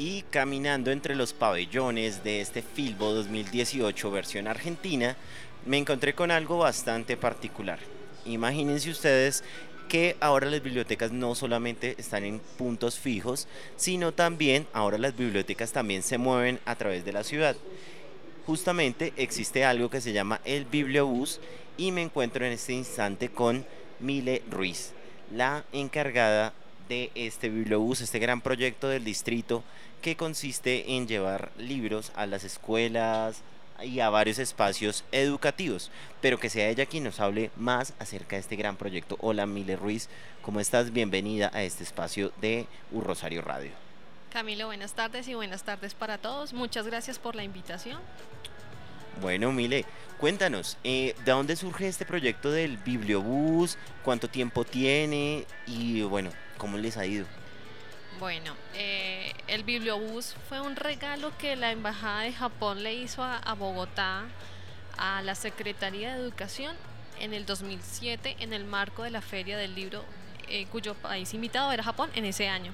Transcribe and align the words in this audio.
y 0.00 0.22
caminando 0.30 0.90
entre 0.92 1.14
los 1.14 1.34
pabellones 1.34 2.24
de 2.24 2.40
este 2.40 2.62
Filbo 2.62 3.12
2018 3.12 4.10
versión 4.10 4.48
argentina, 4.48 5.14
me 5.66 5.76
encontré 5.76 6.14
con 6.14 6.30
algo 6.30 6.56
bastante 6.56 7.18
particular. 7.18 7.78
Imagínense 8.24 8.88
ustedes 8.88 9.44
que 9.90 10.16
ahora 10.20 10.48
las 10.48 10.62
bibliotecas 10.62 11.12
no 11.12 11.34
solamente 11.34 11.96
están 11.98 12.24
en 12.24 12.40
puntos 12.56 12.98
fijos, 12.98 13.46
sino 13.76 14.12
también 14.12 14.66
ahora 14.72 14.96
las 14.96 15.14
bibliotecas 15.14 15.72
también 15.72 16.02
se 16.02 16.16
mueven 16.16 16.60
a 16.64 16.76
través 16.76 17.04
de 17.04 17.12
la 17.12 17.22
ciudad. 17.22 17.54
Justamente 18.46 19.12
existe 19.18 19.66
algo 19.66 19.90
que 19.90 20.00
se 20.00 20.14
llama 20.14 20.40
el 20.46 20.64
Bibliobús 20.64 21.40
y 21.76 21.92
me 21.92 22.00
encuentro 22.00 22.46
en 22.46 22.52
este 22.52 22.72
instante 22.72 23.28
con 23.28 23.66
Mile 24.00 24.40
Ruiz, 24.50 24.92
la 25.30 25.66
encargada 25.74 26.54
de 26.90 27.12
este 27.14 27.48
Bibliobús, 27.48 28.00
este 28.00 28.18
gran 28.18 28.40
proyecto 28.40 28.88
del 28.88 29.04
distrito 29.04 29.62
que 30.02 30.16
consiste 30.16 30.96
en 30.96 31.06
llevar 31.06 31.52
libros 31.56 32.10
a 32.16 32.26
las 32.26 32.42
escuelas 32.42 33.42
y 33.80 34.00
a 34.00 34.10
varios 34.10 34.40
espacios 34.40 35.04
educativos, 35.12 35.92
pero 36.20 36.40
que 36.40 36.50
sea 36.50 36.68
ella 36.68 36.86
quien 36.86 37.04
nos 37.04 37.20
hable 37.20 37.52
más 37.56 37.94
acerca 38.00 38.34
de 38.34 38.40
este 38.40 38.56
gran 38.56 38.76
proyecto. 38.76 39.16
Hola 39.20 39.46
Mile 39.46 39.76
Ruiz, 39.76 40.08
¿cómo 40.42 40.58
estás? 40.58 40.92
Bienvenida 40.92 41.52
a 41.54 41.62
este 41.62 41.84
espacio 41.84 42.32
de 42.40 42.66
Un 42.90 43.04
Rosario 43.04 43.40
Radio. 43.40 43.70
Camilo, 44.32 44.66
buenas 44.66 44.92
tardes 44.94 45.28
y 45.28 45.34
buenas 45.34 45.62
tardes 45.62 45.94
para 45.94 46.18
todos. 46.18 46.52
Muchas 46.52 46.88
gracias 46.88 47.20
por 47.20 47.36
la 47.36 47.44
invitación. 47.44 48.00
Bueno, 49.20 49.52
Mile, 49.52 49.84
cuéntanos, 50.18 50.76
eh, 50.82 51.14
¿de 51.24 51.30
dónde 51.30 51.54
surge 51.54 51.86
este 51.86 52.04
proyecto 52.04 52.50
del 52.50 52.78
Bibliobús? 52.78 53.78
¿Cuánto 54.02 54.28
tiempo 54.28 54.64
tiene? 54.64 55.46
Y 55.66 56.02
bueno, 56.02 56.30
¿cómo 56.60 56.76
les 56.76 56.98
ha 56.98 57.06
ido? 57.06 57.26
Bueno, 58.20 58.54
eh, 58.74 59.32
el 59.48 59.64
Bibliobús 59.64 60.36
fue 60.48 60.60
un 60.60 60.76
regalo 60.76 61.32
que 61.38 61.56
la 61.56 61.72
Embajada 61.72 62.20
de 62.20 62.34
Japón 62.34 62.82
le 62.82 62.92
hizo 62.92 63.24
a, 63.24 63.54
Bogotá, 63.54 64.24
a 64.98 65.22
la 65.22 65.34
Secretaría 65.34 66.14
de 66.14 66.20
Educación, 66.20 66.76
en 67.18 67.32
el 67.32 67.46
2007, 67.46 68.36
en 68.40 68.52
el 68.52 68.64
marco 68.64 69.04
de 69.04 69.10
la 69.10 69.22
Feria 69.22 69.56
del 69.56 69.74
Libro, 69.74 70.04
eh, 70.48 70.66
cuyo 70.66 70.94
país 70.94 71.32
invitado 71.32 71.72
era 71.72 71.82
Japón 71.82 72.10
en 72.14 72.26
ese 72.26 72.48
año. 72.48 72.72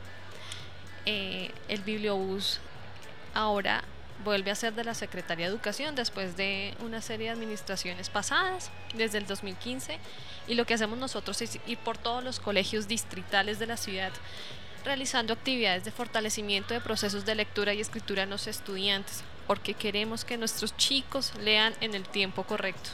Eh, 1.04 1.52
el 1.68 1.82
Bibliobús 1.82 2.58
ahora 3.34 3.84
vuelve 4.24 4.50
a 4.50 4.54
ser 4.54 4.74
de 4.74 4.84
la 4.84 4.94
Secretaría 4.94 5.46
de 5.46 5.52
Educación 5.52 5.94
después 5.94 6.36
de 6.36 6.74
una 6.80 7.00
serie 7.00 7.26
de 7.26 7.32
administraciones 7.32 8.10
pasadas, 8.10 8.70
desde 8.94 9.18
el 9.18 9.26
2015, 9.26 9.98
y 10.48 10.54
lo 10.54 10.64
que 10.64 10.74
hacemos 10.74 10.98
nosotros 10.98 11.40
es 11.42 11.58
ir 11.66 11.78
por 11.78 11.98
todos 11.98 12.22
los 12.22 12.40
colegios 12.40 12.88
distritales 12.88 13.58
de 13.58 13.66
la 13.66 13.76
ciudad 13.76 14.12
realizando 14.86 15.32
actividades 15.32 15.84
de 15.84 15.90
fortalecimiento 15.90 16.72
de 16.72 16.80
procesos 16.80 17.26
de 17.26 17.34
lectura 17.34 17.74
y 17.74 17.80
escritura 17.80 18.22
en 18.22 18.30
los 18.30 18.46
estudiantes, 18.46 19.24
porque 19.46 19.74
queremos 19.74 20.24
que 20.24 20.38
nuestros 20.38 20.76
chicos 20.76 21.32
lean 21.42 21.74
en 21.80 21.94
el 21.94 22.04
tiempo 22.04 22.44
correcto. 22.44 22.90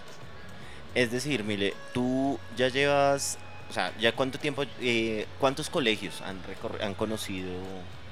Es 0.95 1.13
decir, 1.13 1.45
Mile, 1.45 1.75
tú 1.93 2.41
ya 2.57 2.69
llevas, 2.69 3.39
o 3.69 3.75
sea, 3.75 3.93
ya 3.99 4.13
cuánto 4.13 4.39
tiempo, 4.39 4.65
eh, 4.81 5.27
cuántos 5.39 5.69
colegios 5.69 6.23
han, 6.23 6.41
han 6.81 6.95
conocido 6.95 7.53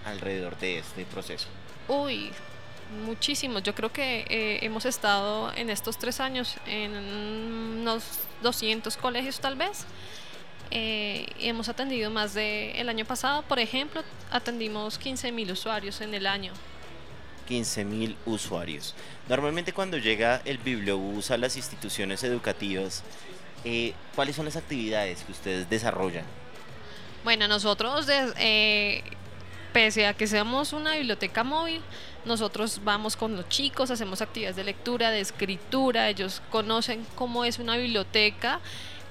alrededor 0.05 0.59
de 0.59 0.79
este 0.79 1.05
proceso? 1.07 1.49
Uy, 1.89 2.33
muchísimos. 3.05 3.63
Yo 3.63 3.75
creo 3.75 3.93
que 3.93 4.25
eh, 4.29 4.59
hemos 4.63 4.85
estado 4.85 5.53
en 5.55 5.71
estos 5.71 5.99
tres 5.99 6.21
años 6.21 6.57
en 6.67 6.93
unos 7.81 8.05
200 8.43 8.97
colegios 8.97 9.41
tal 9.41 9.57
vez. 9.57 9.85
Eh, 10.71 11.27
hemos 11.41 11.69
atendido 11.69 12.11
más 12.11 12.35
de 12.35 12.73
el 12.81 12.89
año 12.89 13.05
pasado, 13.05 13.43
por 13.43 13.59
ejemplo, 13.59 14.03
atendimos 14.31 15.01
15.000 15.01 15.53
usuarios 15.53 16.01
en 16.01 16.15
el 16.15 16.27
año. 16.27 16.53
15.000 17.49 18.15
usuarios. 18.27 18.95
Normalmente 19.29 19.73
cuando 19.73 19.99
llega 19.99 20.41
el 20.45 20.59
bibliobús 20.59 21.33
a 21.33 21.37
las 21.39 21.57
instituciones 21.57 22.23
educativas, 22.23 23.03
eh, 23.65 23.95
¿cuáles 24.15 24.37
son 24.37 24.45
las 24.45 24.57
actividades 24.57 25.25
que 25.25 25.33
ustedes 25.33 25.69
desarrollan? 25.69 26.25
Bueno, 27.25 27.49
nosotros, 27.49 28.07
eh, 28.09 29.03
pese 29.73 30.07
a 30.07 30.15
que 30.15 30.27
seamos 30.27 30.73
una 30.73 30.95
biblioteca 30.97 31.45
móvil, 31.45 31.81
nosotros 32.25 32.81
vamos 32.85 33.17
con 33.17 33.37
los 33.37 33.49
chicos, 33.49 33.91
hacemos 33.91 34.21
actividades 34.21 34.57
de 34.57 34.65
lectura, 34.65 35.11
de 35.11 35.21
escritura, 35.21 36.09
ellos 36.09 36.43
conocen 36.51 37.07
cómo 37.15 37.45
es 37.45 37.59
una 37.59 37.77
biblioteca 37.77 38.61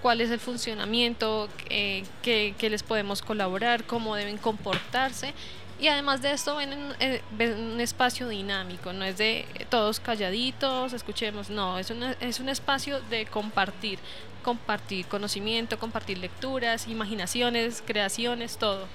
cuál 0.02 0.22
es 0.22 0.30
el 0.30 0.40
funcionamiento, 0.40 1.50
eh, 1.70 2.03
qué, 2.22 2.56
les 2.62 2.84
podemos 2.84 3.22
colaborar, 3.22 3.84
cómo 3.86 4.16
deben 4.16 4.38
comportarse. 4.38 5.34
Y 5.80 5.88
además 5.88 6.22
de 6.22 6.34
esto 6.34 6.58
ven, 6.58 6.74
eh, 7.00 7.22
un 7.40 7.80
espacio 7.80 8.28
dinámico, 8.28 8.91
no 8.91 9.06
es 9.06 9.18
de 9.18 9.46
todos 9.70 10.00
calladitos, 10.02 10.91
escuchemos, 10.91 11.50
no, 11.50 11.80
es, 11.80 11.94
es 12.20 12.40
un 12.41 12.50
espacio 12.50 13.00
de 13.09 13.26
compartir, 13.26 13.97
compartir 14.44 15.06
conocimiento, 15.06 15.80
compartir 15.80 16.18
lecturas, 16.18 16.88
imaginaciones, 16.88 17.81
creaciones, 17.86 18.58
todo. 18.58 18.88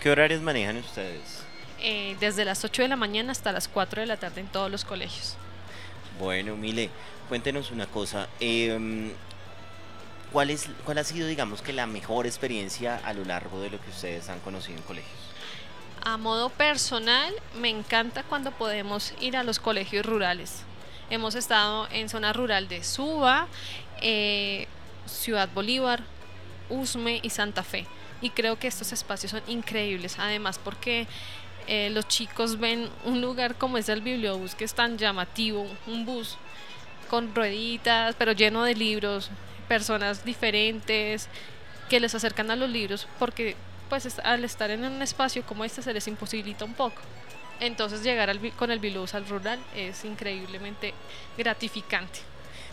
¿Qué 0.00 0.10
horarios 0.10 0.40
manejan 0.42 0.76
ustedes? 0.76 1.42
Eh, 1.80 2.16
desde 2.20 2.44
las 2.44 2.64
8 2.64 2.82
de 2.82 2.88
la 2.88 2.96
mañana 2.96 3.32
hasta 3.32 3.52
las 3.52 3.68
4 3.68 4.00
de 4.00 4.06
la 4.06 4.16
tarde 4.16 4.40
en 4.40 4.46
todos 4.46 4.70
los 4.70 4.84
colegios. 4.84 5.36
Bueno, 6.18 6.56
Mile, 6.56 6.90
cuéntenos 7.28 7.70
una 7.70 7.86
cosa. 7.86 8.28
Eh, 8.40 9.12
¿Cuál, 10.32 10.50
es, 10.50 10.68
¿Cuál 10.84 10.98
ha 10.98 11.04
sido, 11.04 11.26
digamos, 11.26 11.62
que 11.62 11.72
la 11.72 11.86
mejor 11.86 12.26
experiencia 12.26 13.00
a 13.04 13.12
lo 13.12 13.24
largo 13.24 13.60
de 13.60 13.70
lo 13.70 13.80
que 13.80 13.90
ustedes 13.90 14.28
han 14.28 14.40
conocido 14.40 14.78
en 14.78 14.84
colegios? 14.84 15.18
A 16.04 16.16
modo 16.16 16.50
personal, 16.50 17.34
me 17.60 17.70
encanta 17.70 18.22
cuando 18.22 18.52
podemos 18.52 19.14
ir 19.20 19.36
a 19.36 19.42
los 19.42 19.58
colegios 19.58 20.04
rurales. 20.04 20.62
Hemos 21.10 21.34
estado 21.34 21.88
en 21.90 22.08
zona 22.08 22.32
rural 22.32 22.68
de 22.68 22.84
Suba, 22.84 23.48
eh, 24.02 24.68
Ciudad 25.06 25.48
Bolívar, 25.54 26.02
Usme 26.68 27.20
y 27.22 27.30
Santa 27.30 27.62
Fe. 27.62 27.86
Y 28.20 28.30
creo 28.30 28.58
que 28.58 28.66
estos 28.66 28.92
espacios 28.92 29.30
son 29.30 29.42
increíbles, 29.46 30.18
además 30.18 30.58
porque 30.62 31.06
eh, 31.66 31.90
los 31.90 32.08
chicos 32.08 32.58
ven 32.58 32.88
un 33.04 33.20
lugar 33.20 33.54
como 33.56 33.78
es 33.78 33.88
el 33.88 34.00
bibliobús, 34.00 34.54
que 34.54 34.64
es 34.64 34.74
tan 34.74 34.98
llamativo, 34.98 35.66
un 35.86 36.04
bus 36.04 36.36
con 37.08 37.34
rueditas, 37.34 38.14
pero 38.18 38.32
lleno 38.32 38.64
de 38.64 38.74
libros, 38.74 39.30
personas 39.68 40.24
diferentes 40.24 41.28
que 41.88 42.00
les 42.00 42.14
acercan 42.14 42.50
a 42.50 42.56
los 42.56 42.68
libros 42.68 43.06
porque 43.18 43.56
pues 43.88 44.18
al 44.20 44.44
estar 44.44 44.70
en 44.70 44.84
un 44.84 45.00
espacio 45.00 45.42
como 45.44 45.64
este 45.64 45.82
se 45.82 45.92
les 45.92 46.06
imposibilita 46.08 46.64
un 46.64 46.74
poco. 46.74 47.00
Entonces 47.60 48.02
llegar 48.02 48.30
con 48.56 48.70
el 48.70 48.78
Bilus 48.78 49.14
al 49.14 49.26
rural 49.28 49.58
es 49.74 50.04
increíblemente 50.04 50.94
gratificante. 51.36 52.20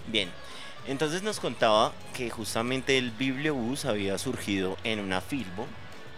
Bien, 0.08 0.30
entonces 0.88 1.24
nos 1.24 1.40
contaba 1.40 1.94
que 2.14 2.30
justamente 2.30 2.98
el 2.98 3.12
Bibliobús 3.12 3.86
había 3.86 4.18
surgido 4.18 4.78
en 4.84 5.00
una 5.00 5.22
filbo 5.22 5.66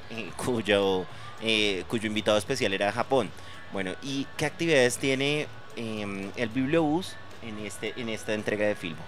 eh, 0.09 0.29
cuyo, 0.35 1.05
eh, 1.41 1.83
cuyo 1.87 2.07
invitado 2.07 2.37
especial 2.37 2.73
era 2.73 2.91
Japón. 2.91 3.29
Bueno, 3.71 3.93
¿y 4.01 4.27
qué 4.37 4.45
actividades 4.45 4.97
tiene 4.97 5.47
em, 5.75 6.31
el 6.35 6.49
Bibliobús 6.49 7.15
en, 7.43 7.59
este, 7.65 7.93
en 7.97 8.09
esta 8.09 8.33
entrega 8.33 8.65
de 8.65 8.75
filbo? 8.75 9.01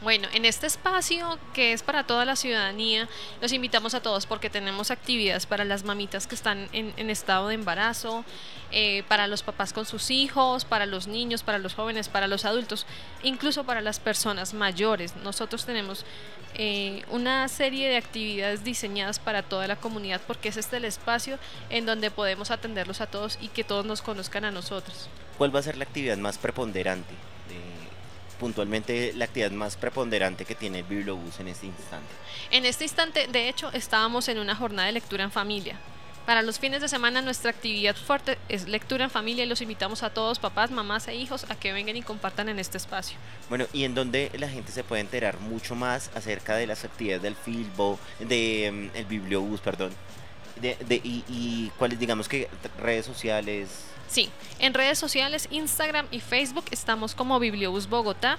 Bueno, 0.00 0.28
en 0.34 0.44
este 0.44 0.66
espacio 0.66 1.38
que 1.54 1.72
es 1.72 1.82
para 1.82 2.04
toda 2.04 2.24
la 2.24 2.36
ciudadanía, 2.36 3.08
los 3.40 3.52
invitamos 3.52 3.94
a 3.94 4.02
todos 4.02 4.26
porque 4.26 4.50
tenemos 4.50 4.90
actividades 4.90 5.46
para 5.46 5.64
las 5.64 5.84
mamitas 5.84 6.26
que 6.26 6.34
están 6.34 6.68
en, 6.72 7.10
estado 7.10 7.48
de 7.48 7.54
embarazo, 7.54 8.24
eh, 8.70 9.02
para 9.08 9.26
los 9.26 9.42
papás 9.42 9.72
con 9.72 9.86
sus 9.86 10.10
hijos, 10.10 10.64
para 10.64 10.84
los 10.84 11.06
niños, 11.06 11.42
para 11.42 11.58
los 11.58 11.74
jóvenes, 11.74 12.08
para 12.08 12.26
los 12.26 12.44
adultos, 12.44 12.86
incluso 13.22 13.64
para 13.64 13.80
las 13.80 13.98
personas 13.98 14.52
mayores. 14.52 15.16
Nosotros 15.16 15.64
tenemos 15.64 16.04
eh, 16.54 17.02
una 17.10 17.48
serie 17.48 17.88
de 17.88 17.96
actividades 17.96 18.62
diseñadas 18.62 19.18
para 19.18 19.42
toda 19.42 19.66
la 19.66 19.76
comunidad 19.76 20.20
porque 20.26 20.50
es 20.50 20.56
este 20.56 20.76
el 20.76 20.84
espacio 20.84 21.38
en 21.70 21.86
donde 21.86 22.10
podemos 22.10 22.50
atenderlos 22.50 23.00
a 23.00 23.06
todos 23.06 23.38
y 23.40 23.48
que 23.48 23.64
todos 23.64 23.86
nos 23.86 24.02
conozcan 24.02 24.44
a 24.44 24.50
nosotros. 24.50 25.08
¿Cuál 25.38 25.54
va 25.54 25.60
a 25.60 25.62
ser 25.62 25.76
la 25.76 25.84
actividad 25.84 26.16
más 26.16 26.38
preponderante? 26.38 27.14
Puntualmente 28.34 29.12
la 29.14 29.26
actividad 29.26 29.50
más 29.50 29.76
preponderante 29.76 30.44
que 30.44 30.54
tiene 30.54 30.80
el 30.80 30.84
Bibliobús 30.84 31.40
en 31.40 31.48
este 31.48 31.66
instante. 31.66 32.12
En 32.50 32.64
este 32.64 32.84
instante, 32.84 33.26
de 33.26 33.48
hecho, 33.48 33.70
estábamos 33.72 34.28
en 34.28 34.38
una 34.38 34.54
jornada 34.54 34.86
de 34.86 34.92
lectura 34.92 35.24
en 35.24 35.30
familia. 35.30 35.78
Para 36.26 36.40
los 36.40 36.58
fines 36.58 36.80
de 36.80 36.88
semana 36.88 37.20
nuestra 37.20 37.50
actividad 37.50 37.94
fuerte 37.94 38.38
es 38.48 38.66
lectura 38.66 39.04
en 39.04 39.10
familia 39.10 39.44
y 39.44 39.46
los 39.46 39.60
invitamos 39.60 40.02
a 40.02 40.08
todos, 40.08 40.38
papás, 40.38 40.70
mamás 40.70 41.06
e 41.08 41.14
hijos, 41.14 41.44
a 41.50 41.54
que 41.54 41.74
vengan 41.74 41.96
y 41.96 42.02
compartan 42.02 42.48
en 42.48 42.58
este 42.58 42.78
espacio. 42.78 43.18
Bueno, 43.50 43.66
y 43.74 43.84
en 43.84 43.94
donde 43.94 44.30
la 44.38 44.48
gente 44.48 44.72
se 44.72 44.84
puede 44.84 45.02
enterar 45.02 45.38
mucho 45.40 45.74
más 45.74 46.10
acerca 46.14 46.56
de 46.56 46.66
las 46.66 46.84
actividades 46.84 47.22
del 47.22 47.36
Filbo, 47.36 47.98
de 48.20 48.90
mm, 48.94 48.96
el 48.96 49.04
Bibliobús, 49.04 49.60
perdón, 49.60 49.92
de, 50.60 51.00
y, 51.02 51.24
y 51.28 51.72
cuáles 51.78 51.98
digamos 51.98 52.28
que 52.28 52.48
redes 52.78 53.06
sociales. 53.06 53.68
Sí, 54.08 54.30
en 54.58 54.74
redes 54.74 54.98
sociales, 54.98 55.48
Instagram 55.50 56.06
y 56.10 56.20
Facebook 56.20 56.64
estamos 56.70 57.14
como 57.14 57.38
Bibliobús 57.38 57.88
Bogotá 57.88 58.38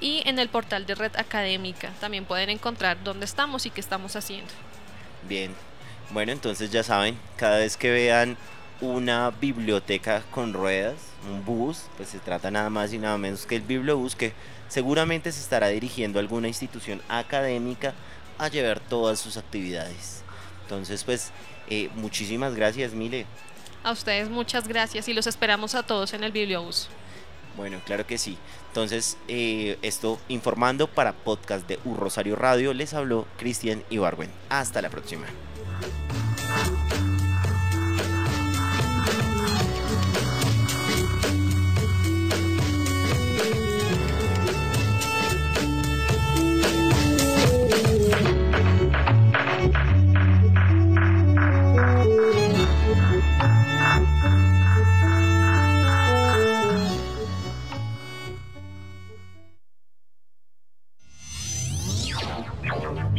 y 0.00 0.22
en 0.26 0.38
el 0.38 0.48
portal 0.48 0.86
de 0.86 0.94
Red 0.94 1.16
Académica 1.16 1.90
también 2.00 2.24
pueden 2.24 2.50
encontrar 2.50 3.02
dónde 3.02 3.24
estamos 3.24 3.66
y 3.66 3.70
qué 3.70 3.80
estamos 3.80 4.14
haciendo. 4.16 4.50
Bien, 5.28 5.54
bueno, 6.10 6.32
entonces 6.32 6.70
ya 6.70 6.82
saben, 6.82 7.18
cada 7.36 7.58
vez 7.58 7.76
que 7.76 7.90
vean 7.90 8.36
una 8.80 9.30
biblioteca 9.30 10.22
con 10.30 10.52
ruedas, 10.52 10.96
un 11.28 11.44
bus, 11.44 11.82
pues 11.96 12.10
se 12.10 12.18
trata 12.18 12.50
nada 12.50 12.70
más 12.70 12.92
y 12.92 12.98
nada 12.98 13.18
menos 13.18 13.44
que 13.44 13.56
el 13.56 13.62
bibliobús 13.62 14.14
que 14.14 14.32
seguramente 14.68 15.32
se 15.32 15.40
estará 15.40 15.68
dirigiendo 15.68 16.18
a 16.18 16.22
alguna 16.22 16.48
institución 16.48 17.02
académica 17.08 17.94
a 18.38 18.48
llevar 18.48 18.78
todas 18.78 19.18
sus 19.18 19.36
actividades. 19.36 20.22
Entonces, 20.68 21.02
pues, 21.02 21.30
eh, 21.70 21.88
muchísimas 21.94 22.54
gracias, 22.54 22.92
Mile. 22.92 23.24
A 23.82 23.92
ustedes 23.92 24.28
muchas 24.28 24.68
gracias 24.68 25.08
y 25.08 25.14
los 25.14 25.26
esperamos 25.26 25.74
a 25.74 25.82
todos 25.82 26.12
en 26.12 26.24
el 26.24 26.30
bibliobús. 26.30 26.90
Bueno, 27.56 27.80
claro 27.86 28.06
que 28.06 28.18
sí. 28.18 28.36
Entonces, 28.66 29.16
eh, 29.28 29.78
esto 29.80 30.20
informando 30.28 30.86
para 30.86 31.14
podcast 31.14 31.66
de 31.66 31.78
U 31.86 31.94
Rosario 31.94 32.36
Radio, 32.36 32.74
les 32.74 32.92
habló 32.92 33.26
Cristian 33.38 33.82
Ibarwen. 33.88 34.30
Hasta 34.50 34.82
la 34.82 34.90
próxima. 34.90 35.24